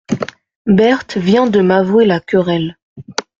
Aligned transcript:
Berthe 0.65 1.17
vient 1.19 1.45
de 1.45 1.61
m'avouer 1.61 2.05
la 2.07 2.19
querelle. 2.19 2.79